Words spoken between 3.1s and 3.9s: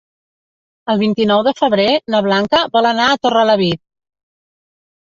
a Torrelavit.